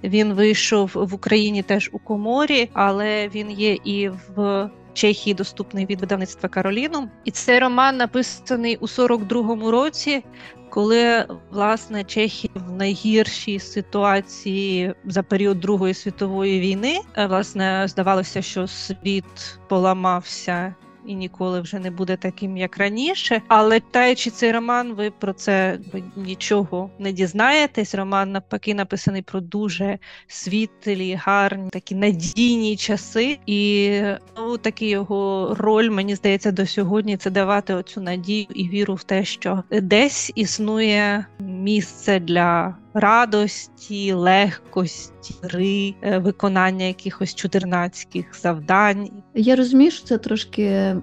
Він 0.04 0.32
вийшов 0.32 0.90
в 0.94 1.14
Україні 1.14 1.62
теж 1.62 1.90
у 1.92 1.98
коморі, 1.98 2.70
але 2.72 3.28
він 3.28 3.50
є 3.50 3.78
і 3.84 4.08
в 4.08 4.70
Чехії 4.92 5.34
доступний 5.34 5.86
від 5.86 6.00
видавництва 6.00 6.48
Кароліну. 6.48 7.08
І 7.24 7.30
цей 7.30 7.58
роман 7.58 7.96
написаний 7.96 8.76
у 8.76 8.86
42-му 8.86 9.70
році, 9.70 10.24
коли 10.76 11.26
власне 11.50 12.04
Чехія 12.04 12.52
в 12.54 12.73
найгіршій 12.73 13.59
ситуації 13.59 14.95
за 15.04 15.23
період 15.23 15.61
Другої 15.61 15.95
світової 15.95 16.61
війни 16.61 17.00
е, 17.16 17.26
власне 17.26 17.85
здавалося, 17.88 18.42
що 18.42 18.66
світ 18.66 19.59
поламався 19.68 20.75
і 21.06 21.14
ніколи 21.14 21.60
вже 21.60 21.78
не 21.78 21.90
буде 21.90 22.16
таким, 22.16 22.56
як 22.56 22.78
раніше. 22.78 23.42
Але 23.48 23.80
читаючи 23.80 24.30
цей 24.30 24.52
роман, 24.52 24.94
ви 24.94 25.10
про 25.10 25.32
це 25.32 25.78
нічого 26.16 26.90
не 26.98 27.12
дізнаєтесь. 27.12 27.94
Роман 27.94 28.32
навпаки 28.32 28.75
написаний 28.75 29.22
про 29.22 29.40
дуже 29.40 29.98
світлі, 30.26 31.20
гарні, 31.22 31.70
такі 31.70 31.94
надійні 31.94 32.76
часи. 32.76 33.38
І 33.46 33.90
ну, 34.36 34.58
такий 34.58 34.88
його 34.88 35.54
роль, 35.58 35.90
мені 35.90 36.14
здається, 36.14 36.52
до 36.52 36.66
сьогодні 36.66 37.16
це 37.16 37.30
давати 37.30 37.75
оцю 37.75 38.00
надію 38.00 38.46
і 38.54 38.68
віру 38.68 38.94
в 38.94 39.02
те, 39.02 39.25
що 39.25 39.62
десь 39.70 40.32
існує 40.34 41.26
місце 41.40 42.20
для 42.20 42.76
радості, 42.96 44.12
легкості, 44.12 45.34
гри, 45.42 45.94
е, 46.02 46.18
виконання 46.18 46.84
якихось 46.84 47.34
чудернацьких 47.34 48.40
завдань. 48.40 49.10
Я 49.34 49.56
розумію, 49.56 49.90
що 49.90 50.06
це 50.06 50.18
трошки 50.18 50.96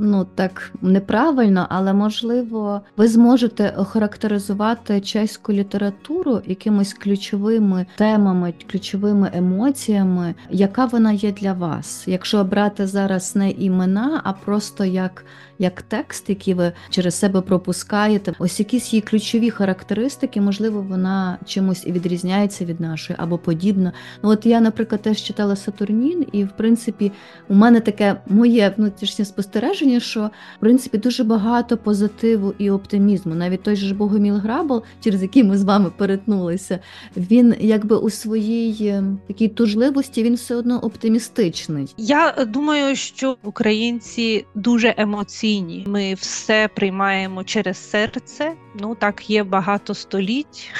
ну 0.00 0.24
так 0.34 0.72
неправильно, 0.82 1.66
але 1.68 1.92
можливо 1.92 2.80
ви 2.96 3.08
зможете 3.08 3.74
охарактеризувати 3.76 5.00
чеську 5.00 5.52
літературу 5.52 6.42
якимись 6.46 6.94
ключовими 6.94 7.86
темами, 7.96 8.54
ключовими 8.70 9.30
емоціями, 9.34 10.34
яка 10.50 10.84
вона 10.84 11.12
є 11.12 11.32
для 11.32 11.52
вас, 11.52 12.04
якщо 12.06 12.44
брати 12.44 12.86
зараз 12.86 13.36
не 13.36 13.50
імена, 13.50 14.20
а 14.24 14.32
просто 14.32 14.84
як 14.84 15.24
як 15.60 15.82
текст, 15.82 16.28
який 16.28 16.54
ви 16.54 16.72
через 16.90 17.14
себе 17.14 17.40
пропускаєте. 17.40 18.34
Ось 18.38 18.58
якісь 18.58 18.92
її 18.92 19.00
ключові 19.00 19.50
характеристики, 19.50 20.40
можливо, 20.40 20.86
вона 20.88 21.38
чимось 21.46 21.86
і 21.86 21.92
відрізняється 21.92 22.64
від 22.64 22.80
нашої 22.80 23.16
або 23.22 23.38
подібна. 23.38 23.92
Ну 24.22 24.30
от 24.30 24.46
я, 24.46 24.60
наприклад, 24.60 25.02
теж 25.02 25.22
читала 25.22 25.56
Сатурнін, 25.56 26.26
і 26.32 26.44
в 26.44 26.50
принципі 26.56 27.12
у 27.48 27.54
мене 27.54 27.80
таке 27.80 28.20
моє 28.26 28.74
внутрішнє 28.76 29.24
спостереження, 29.24 30.00
що 30.00 30.30
в 30.56 30.60
принципі 30.60 30.98
дуже 30.98 31.24
багато 31.24 31.76
позитиву 31.76 32.54
і 32.58 32.70
оптимізму. 32.70 33.34
Навіть 33.34 33.62
той 33.62 33.76
же 33.76 33.94
Богуміл 33.94 34.34
Грабал, 34.34 34.82
через 35.00 35.22
який 35.22 35.44
ми 35.44 35.58
з 35.58 35.64
вами 35.64 35.90
перетнулися, 35.96 36.78
він 37.16 37.54
якби 37.60 37.96
у 37.96 38.10
своїй 38.10 38.88
ем, 38.88 39.18
такій 39.26 39.48
тужливості 39.48 40.22
він 40.22 40.34
все 40.34 40.56
одно 40.56 40.78
оптимістичний. 40.78 41.94
Я 41.96 42.46
думаю, 42.48 42.96
що 42.96 43.36
українці 43.42 44.44
дуже 44.54 44.94
емоційні 44.98 45.49
емоційні. 45.50 45.84
Ми 45.86 46.14
все 46.14 46.68
приймаємо 46.68 47.44
через 47.44 47.90
серце. 47.90 48.52
Ну 48.74 48.94
так 48.94 49.30
є 49.30 49.44
багато 49.44 49.94
століть 49.94 50.72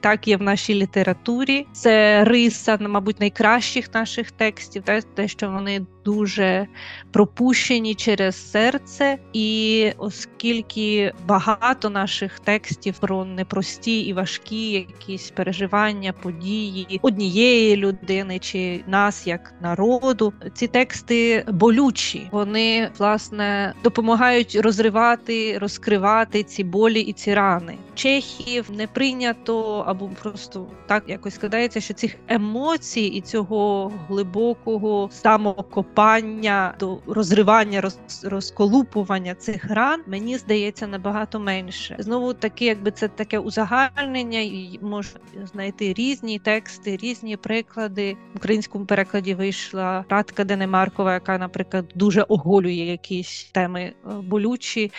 так 0.00 0.28
є 0.28 0.36
в 0.36 0.42
нашій 0.42 0.74
літературі. 0.74 1.66
Це 1.72 2.24
риса, 2.24 2.78
мабуть, 2.80 3.20
найкращих 3.20 3.94
наших 3.94 4.30
текстів, 4.30 4.82
те, 5.14 5.28
що 5.28 5.50
вони 5.50 5.86
дуже 6.08 6.66
пропущені 7.12 7.94
через 7.94 8.50
серце, 8.50 9.18
і 9.32 9.92
оскільки 9.98 11.12
багато 11.26 11.90
наших 11.90 12.38
текстів 12.38 12.98
про 12.98 13.24
непрості 13.24 14.00
і 14.00 14.12
важкі 14.12 14.72
якісь 14.72 15.30
переживання, 15.30 16.12
події 16.12 17.00
однієї 17.02 17.76
людини 17.76 18.38
чи 18.38 18.80
нас 18.86 19.26
як 19.26 19.54
народу, 19.60 20.32
ці 20.54 20.66
тексти 20.66 21.44
болючі, 21.48 22.28
вони 22.32 22.90
власне 22.98 23.74
допомагають 23.84 24.58
розривати, 24.62 25.58
розкривати 25.58 26.42
ці 26.42 26.64
болі 26.64 27.00
і 27.00 27.12
ці 27.12 27.34
рани. 27.34 27.74
Чехів 27.94 28.70
не 28.70 28.86
прийнято 28.86 29.84
або 29.86 30.10
просто 30.22 30.66
так 30.86 31.04
якось 31.06 31.34
складається, 31.34 31.80
що 31.80 31.94
цих 31.94 32.16
емоцій 32.28 33.00
і 33.00 33.20
цього 33.20 33.92
глибокого 34.08 35.08
самокопання 35.12 35.97
до 36.80 36.98
розривання, 37.06 37.80
роз, 37.80 37.98
розколупування 38.24 39.34
цих 39.34 39.70
ран 39.70 40.02
мені 40.06 40.38
здається 40.38 40.86
набагато 40.86 41.40
менше. 41.40 41.96
Знову 41.98 42.34
таки, 42.34 42.64
якби 42.64 42.90
це 42.90 43.08
таке 43.08 43.38
узагальнення, 43.38 44.40
і 44.40 44.78
можна 44.82 45.20
знайти 45.52 45.92
різні 45.92 46.38
тексти, 46.38 46.96
різні 46.96 47.36
приклади. 47.36 48.16
В 48.34 48.36
українському 48.36 48.84
перекладі 48.84 49.34
вийшла 49.34 50.04
Радка 50.08 50.44
Денемаркова, 50.44 51.14
яка, 51.14 51.38
наприклад, 51.38 51.84
дуже 51.94 52.22
оголює 52.22 52.72
якісь 52.72 53.44
теми 53.52 53.80
е, 53.82 53.92
болючі, 54.22 54.92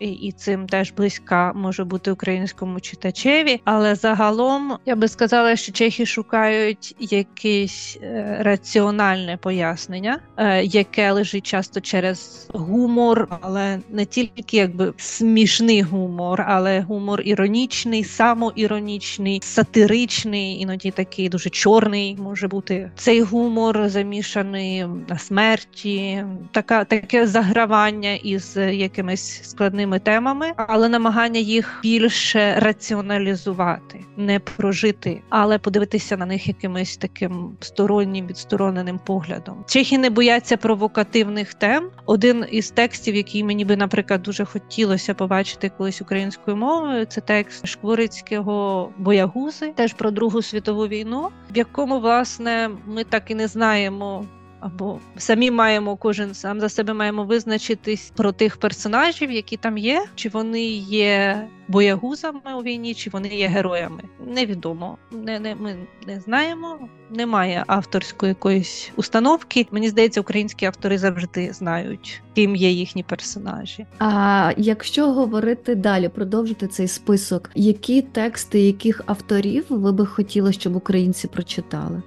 і, 0.00 0.10
і 0.10 0.32
цим 0.32 0.66
теж 0.66 0.92
близька 0.92 1.52
може 1.52 1.84
бути 1.84 2.10
українському 2.10 2.80
читачеві, 2.80 3.60
але 3.64 3.94
загалом 3.94 4.78
я 4.86 4.96
би 4.96 5.08
сказала, 5.08 5.56
що 5.56 5.72
чехи 5.72 6.06
шукають 6.06 6.96
якесь 6.98 7.98
е, 8.02 8.36
раціональне 8.40 9.36
пояснення 9.36 10.20
яке 10.62 11.12
лежить 11.12 11.46
часто 11.46 11.80
через 11.80 12.48
гумор, 12.54 13.28
але 13.40 13.80
не 13.90 14.04
тільки 14.04 14.56
якби 14.56 14.92
смішний 14.96 15.82
гумор, 15.82 16.44
але 16.48 16.80
гумор 16.80 17.22
іронічний, 17.24 18.04
самоіронічний, 18.04 19.40
сатиричний, 19.42 20.60
іноді 20.60 20.90
такий 20.90 21.28
дуже 21.28 21.50
чорний 21.50 22.16
може 22.20 22.48
бути. 22.48 22.90
Цей 22.96 23.22
гумор 23.22 23.88
замішаний 23.88 24.86
на 25.08 25.18
смерті, 25.18 26.24
така 26.52 26.84
таке 26.84 27.26
загравання 27.26 28.12
із 28.12 28.56
якимись 28.56 29.40
складними 29.42 29.98
темами, 29.98 30.52
але 30.56 30.88
намагання 30.88 31.40
їх 31.40 31.80
більше 31.82 32.54
раціоналізувати, 32.58 34.00
не 34.16 34.38
прожити, 34.38 35.20
але 35.28 35.58
подивитися 35.58 36.16
на 36.16 36.26
них 36.26 36.48
якимось 36.48 36.96
таким 36.96 37.56
стороннім 37.60 38.26
відстороненим 38.26 39.00
поглядом. 39.06 39.64
Чехи 39.66 39.98
не 39.98 40.10
бояться 40.10 40.31
провокативних 40.56 41.54
тем. 41.54 41.90
Один 42.06 42.46
із 42.50 42.70
текстів, 42.70 43.14
який 43.14 43.44
мені 43.44 43.64
би, 43.64 43.76
наприклад, 43.76 44.22
дуже 44.22 44.44
хотілося 44.44 45.14
побачити 45.14 45.72
колись 45.78 46.02
українською 46.02 46.56
мовою, 46.56 47.04
це 47.06 47.20
текст 47.20 47.66
Шкворицького 47.66 48.92
боягузи, 48.98 49.72
теж 49.72 49.92
про 49.92 50.10
Другу 50.10 50.42
світову 50.42 50.86
війну, 50.86 51.28
в 51.50 51.56
якому 51.56 52.00
власне 52.00 52.70
ми 52.86 53.04
так 53.04 53.30
і 53.30 53.34
не 53.34 53.48
знаємо 53.48 54.26
або 54.62 54.98
самі 55.16 55.50
маємо 55.50 55.96
кожен 55.96 56.34
сам 56.34 56.60
за 56.60 56.68
себе 56.68 56.92
маємо 56.92 57.24
визначитись 57.24 58.12
про 58.16 58.32
тих 58.32 58.56
персонажів, 58.56 59.30
які 59.30 59.56
там 59.56 59.78
є, 59.78 60.04
чи 60.14 60.28
вони 60.28 60.64
є 60.76 61.46
боягузами 61.68 62.54
у 62.58 62.62
війні, 62.62 62.94
чи 62.94 63.10
вони 63.10 63.28
є 63.28 63.48
героями. 63.48 64.02
Невідомо. 64.26 64.98
Не, 65.10 65.40
не 65.40 65.54
Ми 65.54 65.76
не 66.06 66.20
знаємо. 66.20 66.78
Немає 67.10 67.64
авторської 67.66 68.30
якоїсь 68.30 68.90
установки. 68.96 69.66
Мені 69.70 69.88
здається, 69.88 70.20
українські 70.20 70.66
автори 70.66 70.98
завжди 70.98 71.52
знають, 71.52 72.22
ким 72.34 72.56
є 72.56 72.70
їхні 72.70 73.02
персонажі. 73.02 73.86
А 73.98 74.52
якщо 74.56 75.12
говорити 75.12 75.74
далі, 75.74 76.08
продовжити 76.08 76.68
цей 76.68 76.88
список, 76.88 77.50
які 77.54 78.02
тексти 78.02 78.60
яких 78.60 79.00
авторів 79.06 79.64
ви 79.68 79.92
би 79.92 80.06
хотіли, 80.06 80.52
щоб 80.52 80.76
українці 80.76 81.28
прочитали? 81.28 82.02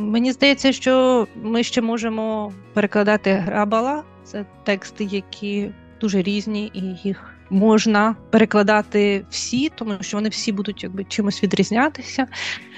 Мені 0.00 0.32
здається, 0.32 0.72
що 0.72 1.26
ми 1.42 1.62
ще 1.62 1.82
можемо 1.82 2.52
перекладати 2.72 3.32
грабала. 3.32 4.02
Це 4.24 4.46
тексти, 4.64 5.04
які 5.04 5.70
дуже 6.00 6.22
різні, 6.22 6.70
і 6.74 7.08
їх 7.08 7.34
можна 7.50 8.16
перекладати 8.30 9.24
всі, 9.30 9.68
тому 9.74 9.92
що 10.00 10.16
вони 10.16 10.28
всі 10.28 10.52
будуть 10.52 10.82
якби 10.82 11.04
чимось 11.04 11.42
відрізнятися. 11.42 12.26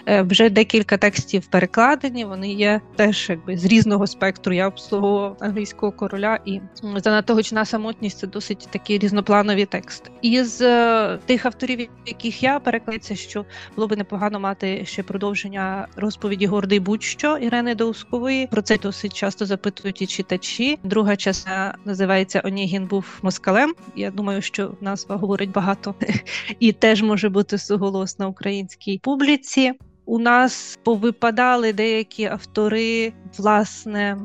Е, 0.07 0.23
вже 0.23 0.51
декілька 0.51 0.97
текстів 0.97 1.47
перекладені. 1.47 2.25
Вони 2.25 2.53
є 2.53 2.81
теж 2.97 3.27
якби 3.31 3.57
з 3.57 3.65
різного 3.65 4.07
спектру. 4.07 4.53
Я 4.55 4.69
обслуговував 4.69 5.37
англійського 5.41 5.93
короля, 5.93 6.39
і 6.45 6.61
занадто 6.83 7.35
гучна 7.35 7.65
самотність 7.65 8.19
це 8.19 8.27
досить 8.27 8.69
такі 8.71 8.99
різнопланові 8.99 9.65
тексти. 9.65 10.11
Із 10.23 10.61
е, 10.63 11.19
тих 11.27 11.47
авторів, 11.47 11.89
яких 12.07 12.43
я 12.43 12.59
перекладається, 12.59 13.17
що 13.17 13.45
було 13.77 13.89
би 13.89 13.97
непогано 13.97 14.41
мати 14.41 14.85
ще 14.85 15.03
продовження 15.03 15.87
розповіді 15.97 16.47
гордий 16.47 16.81
будь-що 16.81 17.39
Ірени 17.39 17.75
Доускової. 17.75 18.47
Про 18.47 18.63
це 18.63 18.79
досить 18.79 19.15
часто 19.15 19.47
запитують 19.47 20.03
і 20.03 20.07
читачі. 20.07 20.79
Друга 20.85 21.17
частина 21.17 21.75
називається 21.85 22.43
Онігін 22.45 22.87
був 22.87 23.19
москалем. 23.23 23.75
Я 23.97 24.11
думаю, 24.11 24.43
що 24.43 24.75
назва 24.81 25.17
говорить 25.17 25.51
багато 25.51 25.95
і 26.59 26.73
теж 26.73 27.03
може 27.03 27.29
бути 27.29 27.59
суголосна 27.59 28.29
українській 28.29 28.99
публіці 28.99 29.73
у 30.05 30.19
нас 30.19 30.79
повипадали 30.83 31.73
деякі 31.73 32.25
автори, 32.25 33.13
власне, 33.39 34.19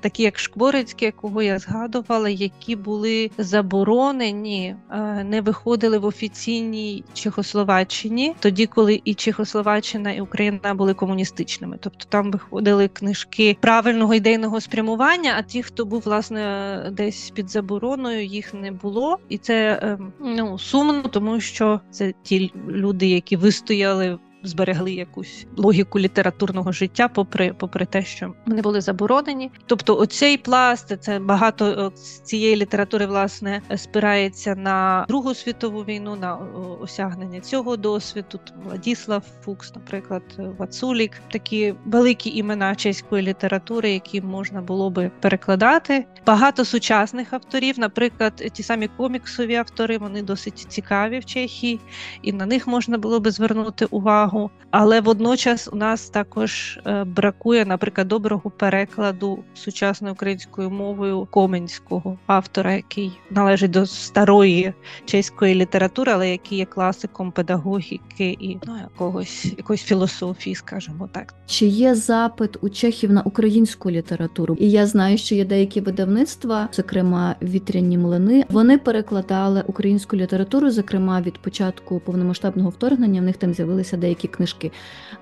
такі 0.00 0.22
як 0.22 0.38
Шкворицький, 0.38 1.06
якого 1.06 1.42
я 1.42 1.58
згадувала, 1.58 2.28
які 2.28 2.76
були 2.76 3.30
заборонені, 3.38 4.76
е, 4.90 5.24
не 5.24 5.40
виходили 5.40 5.98
в 5.98 6.04
офіційній 6.04 7.04
Чехословаччині, 7.12 8.34
тоді, 8.40 8.66
коли 8.66 9.00
і 9.04 9.14
Чехословаччина, 9.14 10.12
і 10.12 10.20
Україна 10.20 10.74
були 10.74 10.94
комуністичними. 10.94 11.78
Тобто 11.80 12.04
там 12.08 12.30
виходили 12.30 12.88
книжки 12.88 13.56
правильного 13.60 14.14
ідейного 14.14 14.60
спрямування. 14.60 15.34
А 15.38 15.42
ті, 15.42 15.62
хто 15.62 15.84
був 15.84 16.02
власне 16.04 16.92
десь 16.92 17.30
під 17.30 17.50
забороною, 17.50 18.24
їх 18.24 18.54
не 18.54 18.72
було, 18.72 19.18
і 19.28 19.38
це 19.38 19.80
ем, 19.82 20.12
ну 20.20 20.58
сумно, 20.58 21.02
тому 21.02 21.40
що 21.40 21.80
це 21.90 22.14
ті 22.22 22.52
люди, 22.68 23.06
які 23.06 23.36
вистояли 23.36 24.18
зберегли 24.42 24.92
якусь 24.92 25.46
логіку 25.56 25.98
літературного 25.98 26.72
життя, 26.72 27.08
попри 27.08 27.52
попри 27.52 27.86
те, 27.86 28.02
що 28.02 28.34
вони 28.46 28.62
були 28.62 28.80
заборонені. 28.80 29.50
Тобто, 29.66 29.96
оцей 29.98 30.36
пласт, 30.36 30.96
це 31.00 31.18
багато 31.18 31.92
цієї 32.24 32.56
літератури 32.56 33.06
власне 33.06 33.62
спирається 33.76 34.54
на 34.54 35.04
Другу 35.08 35.34
світову 35.34 35.80
війну, 35.80 36.16
на 36.16 36.36
осягнення 36.80 37.40
цього 37.40 37.76
досвіду. 37.76 38.40
Владіслав 38.64 39.24
Фукс, 39.44 39.74
наприклад, 39.74 40.22
Вацулік, 40.58 41.12
такі 41.30 41.74
великі 41.84 42.30
імена 42.38 42.74
чеської 42.74 43.22
літератури, 43.22 43.90
які 43.90 44.20
можна 44.20 44.60
було 44.60 44.90
би 44.90 45.10
перекладати. 45.20 46.06
Багато 46.26 46.64
сучасних 46.64 47.32
авторів, 47.32 47.78
наприклад, 47.78 48.34
ті 48.52 48.62
самі 48.62 48.88
коміксові 48.88 49.54
автори, 49.54 49.98
вони 49.98 50.22
досить 50.22 50.58
цікаві 50.58 51.18
в 51.18 51.24
Чехії, 51.24 51.80
і 52.22 52.32
на 52.32 52.46
них 52.46 52.66
можна 52.66 52.98
було 52.98 53.20
би 53.20 53.30
звернути 53.30 53.84
увагу 53.84 54.29
увагу. 54.30 54.50
Але 54.70 55.00
водночас 55.00 55.68
у 55.72 55.76
нас 55.76 56.08
також 56.08 56.80
е, 56.86 57.04
бракує, 57.04 57.64
наприклад, 57.64 58.08
доброго 58.08 58.50
перекладу 58.50 59.38
сучасною 59.54 60.14
українською 60.14 60.70
мовою 60.70 61.28
коменського 61.30 62.18
автора, 62.26 62.72
який 62.72 63.12
належить 63.30 63.70
до 63.70 63.86
старої 63.86 64.72
чеської 65.04 65.54
літератури, 65.54 66.12
але 66.12 66.30
який 66.30 66.58
є 66.58 66.64
класиком 66.64 67.32
педагогіки 67.32 68.36
і 68.40 68.58
ну, 68.66 68.76
якогось 68.78 69.44
якоїсь 69.58 69.82
філософії, 69.82 70.54
скажімо 70.54 71.08
так. 71.12 71.34
Чи 71.46 71.66
є 71.66 71.94
запит 71.94 72.56
у 72.60 72.68
чехів 72.68 73.12
на 73.12 73.22
українську 73.22 73.90
літературу? 73.90 74.56
І 74.60 74.70
я 74.70 74.86
знаю, 74.86 75.18
що 75.18 75.34
є 75.34 75.44
деякі 75.44 75.80
видавництва, 75.80 76.68
зокрема 76.72 77.36
вітряні 77.42 77.98
млини. 77.98 78.44
Вони 78.50 78.78
перекладали 78.78 79.64
українську 79.66 80.16
літературу, 80.16 80.70
зокрема 80.70 81.20
від 81.20 81.38
початку 81.38 82.00
повномасштабного 82.00 82.70
вторгнення. 82.70 83.20
В 83.20 83.24
них 83.24 83.36
там 83.36 83.54
з'явилися 83.54 83.96
деякі 83.96 84.19
деякі 84.20 84.28
книжки. 84.28 84.70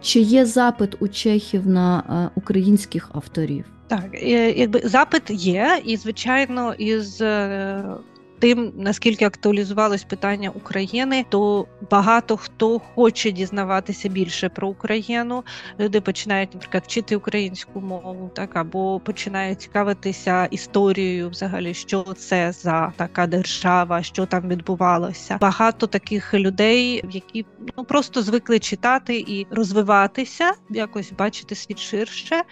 Чи 0.02 0.20
є 0.20 0.46
запит 0.46 0.96
у 1.00 1.08
чехів 1.08 1.66
на 1.66 1.98
е, 1.98 2.30
українських 2.34 3.11
авторів? 3.14 3.64
Так, 3.88 4.22
якби 4.22 4.80
запит 4.84 5.22
є, 5.30 5.82
і 5.84 5.96
звичайно, 5.96 6.74
із 6.74 7.20
е, 7.20 7.84
тим, 8.38 8.72
наскільки 8.77 9.24
актуалізувалось 9.24 10.05
питання 10.05 10.51
України, 10.51 11.24
то 11.29 11.66
багато 11.90 12.37
хто 12.37 12.79
хоче 12.79 13.31
дізнаватися 13.31 14.09
більше 14.09 14.48
про 14.48 14.68
Україну. 14.68 15.44
Люди 15.81 16.01
починають, 16.01 16.55
наприклад, 16.55 16.83
вчити 16.87 17.16
українську 17.16 17.81
мову, 17.81 18.31
так 18.35 18.57
або 18.57 19.01
починають 19.01 19.61
цікавитися 19.61 20.44
історією, 20.44 21.29
взагалі, 21.29 21.74
що 21.74 22.03
це 22.03 22.53
за 22.53 22.92
така 22.96 23.27
держава, 23.27 24.03
що 24.03 24.27
там 24.27 24.48
відбувалося. 24.48 25.38
Багато 25.40 25.87
таких 25.87 26.35
людей, 26.35 27.05
які 27.11 27.46
ну 27.77 27.85
просто 27.85 28.22
звикли 28.22 28.59
читати 28.59 29.24
і 29.29 29.46
розвиватися, 29.51 30.53
якось 30.70 31.12
бачити 31.12 31.55
світ 31.55 31.79
ширше. 31.79 32.42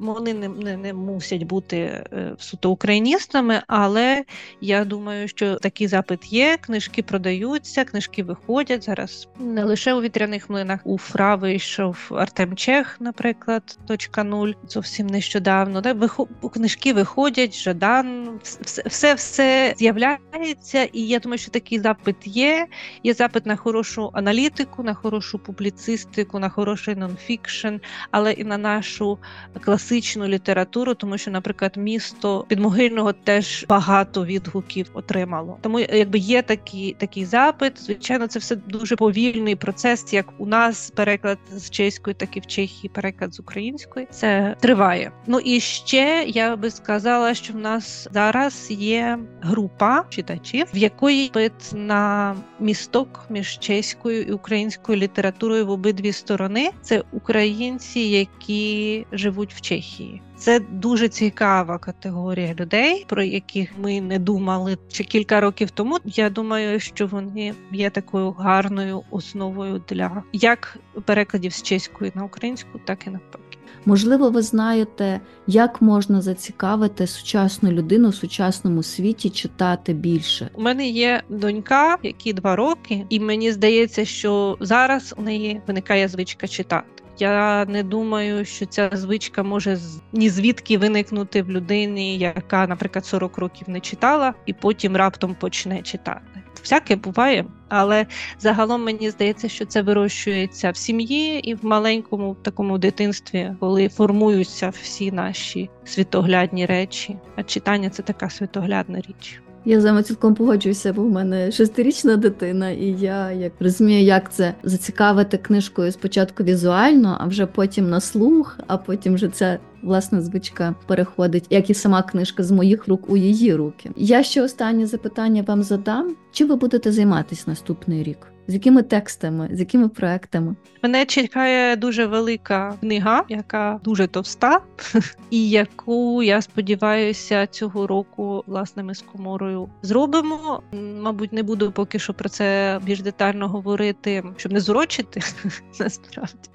Вони 0.00 0.34
не, 0.34 0.48
не, 0.48 0.76
не 0.76 0.92
мусять 0.92 1.42
бути 1.42 1.76
е, 1.76 2.34
суто 2.38 2.70
україністами, 2.70 3.62
але 3.66 4.24
я 4.60 4.84
думаю 4.84 5.28
що 5.28 5.54
такий 5.56 5.86
запит 5.86 6.32
є. 6.32 6.58
Книжки 6.60 7.02
продаються, 7.02 7.84
книжки 7.84 8.22
виходять 8.22 8.84
зараз 8.84 9.28
не 9.38 9.64
лише 9.64 9.94
у 9.94 10.00
вітряних 10.00 10.50
млинах. 10.50 10.80
У 10.84 10.98
Фра 10.98 11.34
вийшов 11.34 11.98
Артем 12.10 12.56
Чех, 12.56 12.96
наприклад, 13.00 13.78
точка 13.86 14.24
нуль 14.24 14.52
зовсім 14.68 15.06
нещодавно. 15.06 15.82
Так, 15.82 15.96
вихо... 15.96 16.28
книжки 16.54 16.92
виходять, 16.92 17.62
Жадан, 17.62 18.40
все 18.86 19.14
все 19.14 19.74
з'являється, 19.78 20.82
і 20.92 21.00
я 21.02 21.18
думаю, 21.18 21.38
що 21.38 21.50
такий 21.50 21.78
запит 21.78 22.16
є. 22.24 22.66
Є 23.02 23.14
запит 23.14 23.46
на 23.46 23.56
хорошу 23.56 24.10
аналітику, 24.12 24.82
на 24.82 24.94
хорошу 24.94 25.38
публіцистику, 25.38 26.38
на 26.38 26.48
хороший 26.48 26.96
нонфікшн, 26.96 27.76
але 28.10 28.32
і 28.32 28.44
на 28.44 28.58
нашу 28.58 29.18
класичну 29.60 29.87
літературу, 30.28 30.94
тому 30.94 31.18
що, 31.18 31.30
наприклад, 31.30 31.76
місто 31.76 32.44
підмогильного 32.48 33.12
теж 33.12 33.66
багато 33.68 34.24
відгуків 34.24 34.90
отримав 34.94 35.38
мало. 35.38 35.58
Тому 35.60 35.80
якби 35.80 36.18
є 36.18 36.42
такий 36.42 36.96
такий 36.98 37.24
запит. 37.24 37.82
Звичайно, 37.82 38.26
це 38.26 38.38
все 38.38 38.56
дуже 38.56 38.96
повільний 38.96 39.56
процес, 39.56 40.12
як 40.12 40.26
у 40.38 40.46
нас 40.46 40.90
переклад 40.90 41.38
з 41.52 41.70
чеської, 41.70 42.14
так 42.14 42.36
і 42.36 42.40
в 42.40 42.46
Чехії 42.46 42.90
переклад 42.94 43.34
з 43.34 43.40
української. 43.40 44.08
Це 44.10 44.56
триває. 44.60 45.12
Ну 45.26 45.38
і 45.38 45.60
ще 45.60 46.24
я 46.28 46.56
би 46.56 46.70
сказала, 46.70 47.34
що 47.34 47.52
в 47.52 47.56
нас 47.56 48.08
зараз 48.12 48.70
є 48.70 49.18
група 49.40 50.04
читачів, 50.08 50.66
в 50.74 50.76
якої 50.76 51.28
пит 51.28 51.52
на 51.72 52.34
місток 52.60 53.26
між 53.30 53.58
чеською 53.58 54.22
і 54.22 54.32
українською 54.32 54.98
літературою 54.98 55.66
в 55.66 55.70
обидві 55.70 56.12
сторони. 56.12 56.70
Це 56.82 57.02
українці, 57.12 58.00
які 58.00 59.06
живуть 59.12 59.54
в 59.54 59.60
Чехії. 59.60 59.77
Чехії. 59.78 60.22
Це 60.36 60.60
дуже 60.60 61.08
цікава 61.08 61.78
категорія 61.78 62.54
людей, 62.60 63.04
про 63.08 63.22
яких 63.22 63.70
ми 63.78 64.00
не 64.00 64.18
думали 64.18 64.78
ще 64.88 65.04
кілька 65.04 65.40
років 65.40 65.70
тому. 65.70 65.98
Я 66.04 66.30
думаю, 66.30 66.80
що 66.80 67.06
вони 67.06 67.54
є 67.72 67.90
такою 67.90 68.30
гарною 68.30 69.02
основою 69.10 69.82
для 69.88 70.22
як 70.32 70.78
перекладів 71.04 71.52
з 71.52 71.62
чеської 71.62 72.12
на 72.14 72.24
українську, 72.24 72.80
так 72.84 73.06
і 73.06 73.10
навпаки. 73.10 73.58
Можливо, 73.84 74.30
ви 74.30 74.42
знаєте, 74.42 75.20
як 75.46 75.82
можна 75.82 76.20
зацікавити 76.20 77.06
сучасну 77.06 77.72
людину 77.72 78.08
в 78.08 78.14
сучасному 78.14 78.82
світі 78.82 79.30
читати 79.30 79.92
більше. 79.92 80.50
У 80.54 80.62
мене 80.62 80.88
є 80.88 81.22
донька, 81.28 81.98
які 82.02 82.32
два 82.32 82.56
роки, 82.56 83.06
і 83.08 83.20
мені 83.20 83.52
здається, 83.52 84.04
що 84.04 84.56
зараз 84.60 85.14
у 85.18 85.22
неї 85.22 85.60
виникає 85.66 86.08
звичка 86.08 86.48
читати. 86.48 86.97
Я 87.18 87.64
не 87.64 87.82
думаю, 87.82 88.44
що 88.44 88.66
ця 88.66 88.90
звичка 88.92 89.42
може 89.42 89.78
ні 90.12 90.30
звідки 90.30 90.78
виникнути 90.78 91.42
в 91.42 91.50
людині, 91.50 92.18
яка, 92.18 92.66
наприклад, 92.66 93.06
40 93.06 93.38
років 93.38 93.70
не 93.70 93.80
читала, 93.80 94.34
і 94.46 94.52
потім 94.52 94.96
раптом 94.96 95.34
почне 95.34 95.82
читати. 95.82 96.42
Всяке 96.62 96.96
буває, 96.96 97.44
але 97.68 98.06
загалом 98.38 98.84
мені 98.84 99.10
здається, 99.10 99.48
що 99.48 99.66
це 99.66 99.82
вирощується 99.82 100.70
в 100.70 100.76
сім'ї 100.76 101.50
і 101.50 101.54
в 101.54 101.64
маленькому 101.64 102.36
такому 102.42 102.78
дитинстві, 102.78 103.54
коли 103.60 103.88
формуються 103.88 104.68
всі 104.68 105.12
наші 105.12 105.70
світоглядні 105.84 106.66
речі. 106.66 107.16
А 107.36 107.42
читання 107.42 107.90
це 107.90 108.02
така 108.02 108.30
світоглядна 108.30 108.98
річ. 108.98 109.40
Я 109.68 109.80
з 109.80 109.84
вами 109.84 110.02
цілком 110.02 110.34
погоджуюся, 110.34 110.92
бо 110.92 111.02
в 111.02 111.10
мене 111.10 111.52
шестирічна 111.52 112.16
дитина, 112.16 112.70
і 112.70 112.86
я 112.86 113.32
як 113.32 113.52
розумію, 113.60 114.02
як 114.02 114.32
це 114.32 114.54
зацікавити 114.62 115.38
книжкою 115.38 115.92
спочатку 115.92 116.44
візуально, 116.44 117.16
а 117.20 117.26
вже 117.26 117.46
потім 117.46 117.90
на 117.90 118.00
слух, 118.00 118.58
а 118.66 118.76
потім 118.76 119.14
вже 119.14 119.28
ця 119.28 119.58
власна 119.82 120.20
звичка 120.20 120.74
переходить, 120.86 121.46
як 121.50 121.70
і 121.70 121.74
сама 121.74 122.02
книжка 122.02 122.42
з 122.42 122.50
моїх 122.50 122.88
рук 122.88 123.10
у 123.10 123.16
її 123.16 123.54
руки. 123.54 123.90
Я 123.96 124.22
ще 124.22 124.42
останнє 124.42 124.86
запитання 124.86 125.44
вам 125.46 125.62
задам: 125.62 126.16
чи 126.32 126.44
ви 126.44 126.56
будете 126.56 126.92
займатися 126.92 127.44
наступний 127.46 128.02
рік? 128.02 128.18
З 128.48 128.54
якими 128.54 128.82
текстами, 128.82 129.48
з 129.52 129.60
якими 129.60 129.88
проектами? 129.88 130.56
Мене 130.82 131.06
чекає 131.06 131.76
дуже 131.76 132.06
велика 132.06 132.74
книга, 132.80 133.24
яка 133.28 133.80
дуже 133.84 134.06
товста, 134.06 134.60
і 135.30 135.50
яку 135.50 136.22
я 136.22 136.42
сподіваюся 136.42 137.46
цього 137.46 137.86
року 137.86 138.44
власне 138.46 138.82
ми 138.82 138.94
з 138.94 139.02
коморою 139.02 139.68
зробимо. 139.82 140.62
Мабуть, 141.00 141.32
не 141.32 141.42
буду 141.42 141.72
поки 141.72 141.98
що 141.98 142.14
про 142.14 142.28
це 142.28 142.80
більш 142.84 143.02
детально 143.02 143.48
говорити, 143.48 144.24
щоб 144.36 144.52
не 144.52 144.60
зурочити 144.60 145.20
насправді. 145.80 146.48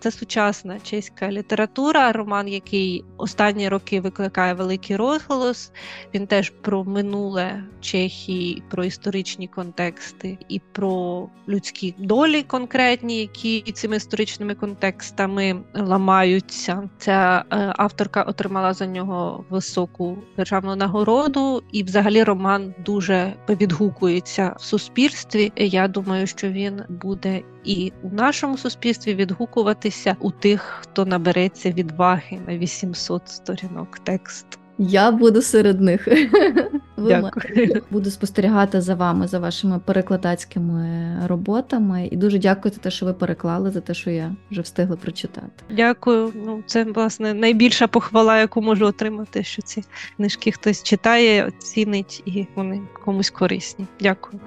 Це 0.00 0.10
сучасна 0.10 0.80
чеська 0.80 1.32
література, 1.32 2.12
роман, 2.12 2.48
який 2.48 3.04
останні 3.16 3.68
роки 3.68 4.00
викликає 4.00 4.54
великий 4.54 4.96
розголос. 4.96 5.72
Він 6.14 6.26
теж 6.26 6.50
про 6.50 6.84
минуле 6.84 7.64
Чехії, 7.80 8.62
про 8.70 8.84
історичні 8.84 9.48
контексти 9.48 10.38
і 10.48 10.60
про 10.72 11.28
людські 11.48 11.94
долі 11.98 12.42
конкретні, 12.42 13.20
які 13.20 13.72
цими 13.72 13.96
історичними 13.96 14.54
контекстами 14.54 15.62
ламаються. 15.74 16.90
Ця 16.98 17.44
е, 17.52 17.72
авторка 17.76 18.22
отримала 18.22 18.72
за 18.72 18.86
нього 18.86 19.44
високу 19.50 20.18
державну 20.36 20.76
нагороду, 20.76 21.62
і, 21.72 21.82
взагалі, 21.82 22.22
роман 22.22 22.74
дуже 22.84 23.34
відгукується 23.48 24.56
в 24.58 24.62
суспільстві. 24.62 25.52
Я 25.56 25.88
думаю, 25.88 26.26
що 26.26 26.48
він 26.48 26.82
буде 26.88 27.42
і 27.64 27.92
у 28.02 28.10
нашому 28.10 28.58
суспільстві 28.58 29.14
відгукуватися 29.14 30.16
у 30.20 30.30
тих, 30.30 30.78
хто 30.80 31.04
набереться 31.04 31.70
відваги 31.70 32.40
на 32.46 32.58
800 32.58 33.28
сторінок 33.28 33.98
тексту. 33.98 34.58
Я 34.82 35.10
буду 35.10 35.42
серед 35.42 35.80
них. 35.80 36.08
Дякую. 36.98 37.82
Буду 37.90 38.10
спостерігати 38.10 38.80
за 38.80 38.94
вами, 38.94 39.26
за 39.26 39.38
вашими 39.38 39.78
перекладацькими 39.78 41.14
роботами. 41.26 42.08
І 42.12 42.16
дуже 42.16 42.38
дякую 42.38 42.74
за 42.74 42.80
те, 42.80 42.90
що 42.90 43.06
ви 43.06 43.12
переклали, 43.12 43.70
за 43.70 43.80
те, 43.80 43.94
що 43.94 44.10
я 44.10 44.36
вже 44.50 44.60
встигла 44.60 44.96
прочитати. 44.96 45.64
Дякую. 45.70 46.32
Ну, 46.34 46.62
це 46.66 46.84
власне 46.84 47.34
найбільша 47.34 47.86
похвала, 47.86 48.38
яку 48.38 48.62
можу 48.62 48.86
отримати, 48.86 49.42
що 49.42 49.62
ці 49.62 49.84
книжки 50.16 50.52
хтось 50.52 50.82
читає, 50.82 51.46
оцінить 51.46 52.22
і 52.26 52.46
вони 52.54 52.80
комусь 53.04 53.30
корисні. 53.30 53.86
Дякую. 54.00 54.40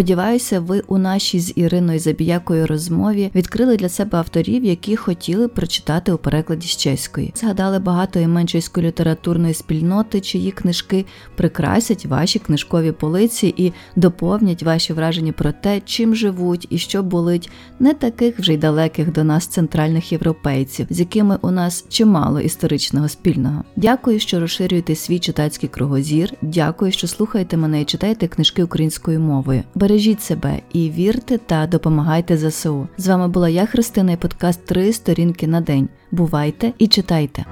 Сподіваюся, 0.00 0.60
ви 0.60 0.82
у 0.86 0.98
нашій 0.98 1.40
з 1.40 1.52
Іриною 1.56 1.98
Забіякою 1.98 2.66
розмові 2.66 3.30
відкрили 3.34 3.76
для 3.76 3.88
себе 3.88 4.18
авторів, 4.18 4.64
які 4.64 4.96
хотіли 4.96 5.48
прочитати 5.48 6.12
у 6.12 6.18
перекладі 6.18 6.66
з 6.66 6.76
чеської. 6.76 7.32
Згадали 7.36 7.78
багато 7.78 8.20
імен 8.20 8.48
чеської 8.48 8.86
літературної 8.86 9.54
спільноти, 9.54 10.20
чиї 10.20 10.50
книжки 10.50 11.06
прикрасять 11.36 12.06
ваші 12.06 12.38
книжкові 12.38 12.92
полиці 12.92 13.54
і 13.56 13.72
доповнять 13.96 14.62
ваші 14.62 14.92
враження 14.92 15.32
про 15.32 15.52
те, 15.52 15.80
чим 15.84 16.14
живуть 16.14 16.66
і 16.70 16.78
що 16.78 17.02
болить 17.02 17.50
не 17.80 17.94
таких 17.94 18.38
вже 18.38 18.54
й 18.54 18.58
далеких 18.58 19.12
до 19.12 19.24
нас 19.24 19.46
центральних 19.46 20.12
європейців, 20.12 20.86
з 20.90 21.00
якими 21.00 21.38
у 21.42 21.50
нас 21.50 21.84
чимало 21.88 22.40
історичного 22.40 23.08
спільного. 23.08 23.64
Дякую, 23.76 24.18
що 24.18 24.40
розширюєте 24.40 24.94
свій 24.94 25.18
читацький 25.18 25.68
кругозір. 25.68 26.32
Дякую, 26.42 26.92
що 26.92 27.06
слухаєте 27.06 27.56
мене 27.56 27.80
і 27.80 27.84
читаєте 27.84 28.28
книжки 28.28 28.64
українською 28.64 29.20
мовою. 29.20 29.62
Бережіть 29.90 30.22
себе 30.22 30.60
і 30.72 30.90
вірте 30.90 31.38
та 31.38 31.66
допомагайте 31.66 32.36
ЗСУ. 32.36 32.88
З 32.98 33.08
вами 33.08 33.28
була 33.28 33.48
я, 33.48 33.66
Христина, 33.66 34.12
і 34.12 34.16
подкаст 34.16 34.64
Три 34.64 34.92
сторінки 34.92 35.46
на 35.46 35.60
день. 35.60 35.88
Бувайте 36.10 36.72
і 36.78 36.88
читайте. 36.88 37.44